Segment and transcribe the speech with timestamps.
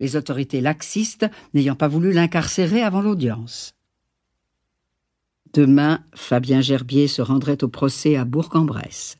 [0.00, 3.74] les autorités laxistes n'ayant pas voulu l'incarcérer avant l'audience.
[5.52, 9.16] Demain, Fabien Gerbier se rendrait au procès à Bourg-en-Bresse.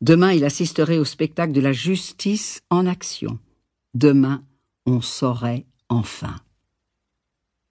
[0.00, 3.38] Demain, il assisterait au spectacle de la justice en action.
[3.94, 4.42] Demain,
[4.86, 6.34] on saurait enfin.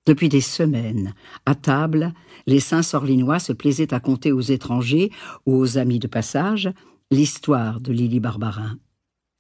[0.06, 1.14] Depuis des semaines,
[1.46, 2.14] à table,
[2.48, 5.12] les saints sorlinois se plaisaient à conter aux étrangers
[5.46, 6.72] ou aux amis de passage
[7.12, 8.80] l'histoire de Lily Barbarin,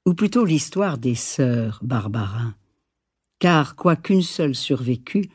[0.05, 2.53] ou plutôt l'histoire des sœurs Barbarin,
[3.41, 5.27] car quoiqu'une seule survécût,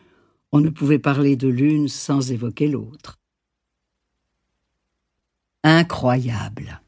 [0.52, 3.18] on ne pouvait parler de l'une sans évoquer l'autre.
[5.64, 6.80] Incroyable.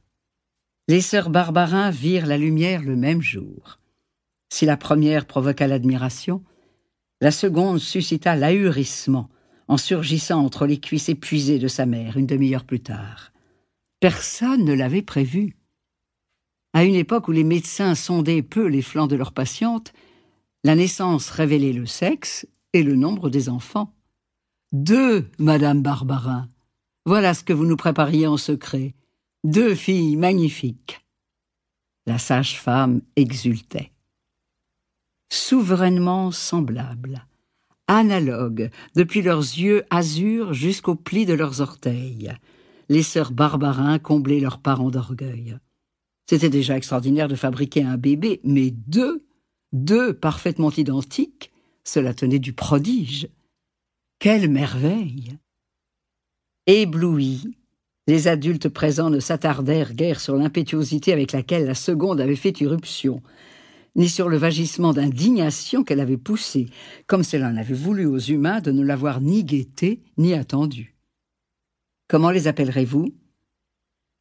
[0.87, 3.81] Les sœurs Barbarin virent la lumière le même jour.
[4.49, 6.45] Si la première provoqua l'admiration,
[7.21, 9.29] la seconde suscita l'ahurissement
[9.67, 13.33] en surgissant entre les cuisses épuisées de sa mère une demi-heure plus tard.
[13.99, 15.57] Personne ne l'avait prévu.
[16.75, 19.93] À une époque où les médecins sondaient peu les flancs de leurs patientes,
[20.65, 23.95] la naissance révélait le sexe et le nombre des enfants.
[24.73, 26.49] Deux, Madame Barbarin.
[27.07, 28.95] Voilà ce que vous nous prépariez en secret.
[29.45, 31.05] Deux filles magnifiques.
[32.07, 33.93] La sage-femme exultait
[35.31, 37.27] souverainement semblables,
[37.87, 42.33] analogues depuis leurs yeux azur jusqu'aux plis de leurs orteils.
[42.89, 45.59] Les sœurs Barbarin comblaient leurs parents d'orgueil.
[46.27, 49.25] C'était déjà extraordinaire de fabriquer un bébé, mais deux,
[49.73, 51.53] deux parfaitement identiques,
[51.85, 53.29] cela tenait du prodige.
[54.19, 55.39] Quelle merveille
[56.67, 57.57] Éblouis,
[58.07, 63.23] les adultes présents ne s'attardèrent guère sur l'impétuosité avec laquelle la seconde avait fait irruption
[63.97, 66.69] ni sur le vagissement d'indignation qu'elle avait poussé,
[67.07, 70.97] comme cela en avait voulu aux humains de ne l'avoir ni guetté ni attendu.
[72.07, 73.13] Comment les appellerez-vous?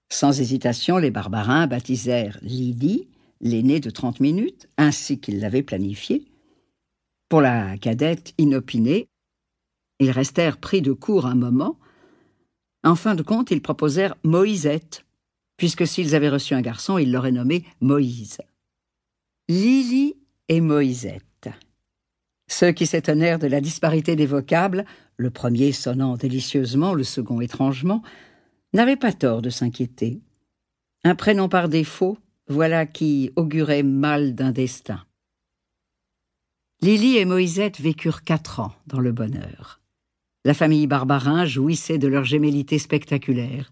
[0.09, 3.07] Sans hésitation, les barbarins baptisèrent Lydie,
[3.41, 6.25] l'aînée de trente minutes, ainsi qu'ils l'avaient planifié.
[7.29, 9.07] Pour la cadette inopinée,
[9.99, 11.77] ils restèrent pris de court un moment.
[12.83, 15.05] En fin de compte, ils proposèrent Moïsette,
[15.57, 18.37] puisque s'ils avaient reçu un garçon, ils l'auraient nommé Moïse.
[19.49, 20.15] Lily
[20.49, 21.23] et Moïsette.
[22.47, 24.85] Ceux qui s'étonnèrent de la disparité des vocables,
[25.17, 28.01] le premier sonnant délicieusement, le second étrangement,
[28.73, 30.21] n'avaient pas tort de s'inquiéter.
[31.03, 32.17] Un prénom par défaut,
[32.47, 35.03] voilà qui augurait mal d'un destin.
[36.81, 39.81] Lily et Moïsette vécurent quatre ans dans le bonheur.
[40.45, 43.71] La famille Barbarin jouissait de leur gémellité spectaculaire,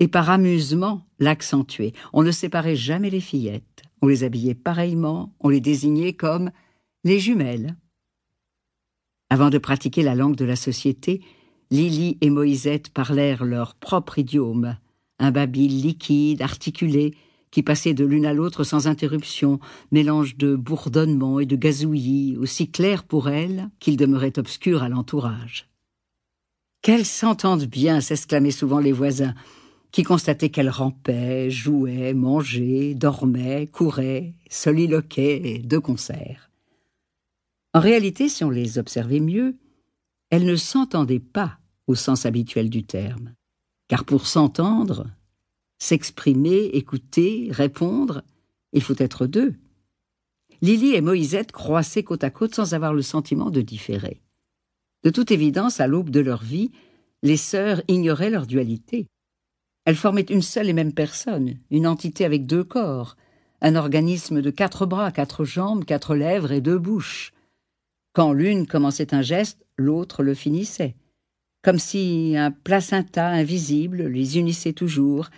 [0.00, 1.92] et par amusement l'accentuait.
[2.12, 3.82] On ne séparait jamais les fillettes.
[4.02, 6.50] On les habillait pareillement, on les désignait comme
[7.04, 7.76] les jumelles.
[9.30, 11.22] Avant de pratiquer la langue de la société,
[11.70, 14.76] Lily et Moïsette parlèrent leur propre idiome,
[15.18, 17.14] un babil liquide, articulé,
[17.50, 19.60] qui passait de l'une à l'autre sans interruption,
[19.92, 25.68] mélange de bourdonnement et de gazouillis, aussi clair pour elles qu'il demeurait obscur à l'entourage.
[26.82, 29.34] Qu'elles s'entendent bien, s'exclamaient souvent les voisins
[29.92, 36.50] qui constatait qu'elle rampait, jouait, mangeait, dormait, courait, soliloquait de concert.
[37.72, 39.56] En réalité, si on les observait mieux,
[40.30, 43.34] elles ne s'entendaient pas au sens habituel du terme,
[43.88, 45.06] car pour s'entendre,
[45.78, 48.22] s'exprimer, écouter, répondre,
[48.72, 49.54] il faut être deux.
[50.62, 54.22] Lily et Moïsette croissaient côte à côte sans avoir le sentiment de différer.
[55.04, 56.70] De toute évidence, à l'aube de leur vie,
[57.22, 59.06] les sœurs ignoraient leur dualité.
[59.84, 63.16] Elles formaient une seule et même personne, une entité avec deux corps,
[63.60, 67.32] un organisme de quatre bras, quatre jambes, quatre lèvres et deux bouches.
[68.12, 70.96] Quand l'une commençait un geste, l'autre le finissait.
[71.62, 75.30] Comme si un placenta invisible les unissait toujours,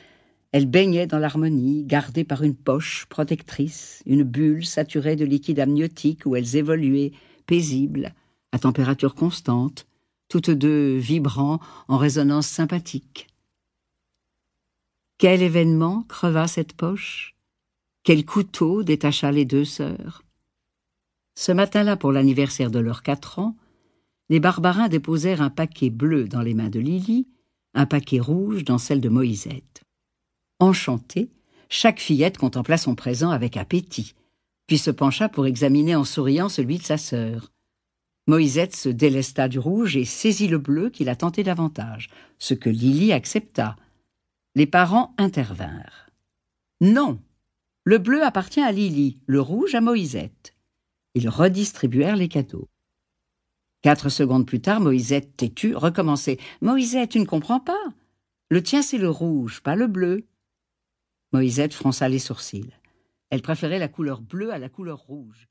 [0.52, 6.22] elles baignaient dans l'harmonie, gardées par une poche protectrice, une bulle saturée de liquide amniotique
[6.24, 7.12] où elles évoluaient,
[7.46, 8.14] paisibles,
[8.52, 9.86] à température constante,
[10.28, 13.28] toutes deux vibrant en résonance sympathique.
[15.18, 17.34] Quel événement creva cette poche?
[18.04, 20.22] Quel couteau détacha les deux sœurs?
[21.34, 23.56] Ce matin-là, pour l'anniversaire de leurs quatre ans,
[24.28, 27.26] les barbarins déposèrent un paquet bleu dans les mains de Lily,
[27.74, 29.82] un paquet rouge dans celle de Moïsette.
[30.60, 31.30] Enchantée,
[31.68, 34.14] chaque fillette contempla son présent avec appétit,
[34.66, 37.52] puis se pencha pour examiner en souriant celui de sa sœur.
[38.26, 42.68] Moïsette se délesta du rouge et saisit le bleu qui la tentait davantage, ce que
[42.68, 43.76] Lily accepta,
[44.54, 46.10] les parents intervinrent.
[46.80, 47.20] Non,
[47.84, 50.54] le bleu appartient à Lily, le rouge à Moïsette.
[51.14, 52.68] Ils redistribuèrent les cadeaux.
[53.80, 56.38] Quatre secondes plus tard, Moïsette, têtue, recommençait.
[56.60, 57.78] Moïsette, tu ne comprends pas?
[58.50, 60.26] Le tien, c'est le rouge, pas le bleu.
[61.32, 62.72] Moïsette fronça les sourcils.
[63.28, 65.48] Elle préférait la couleur bleue à la couleur rouge.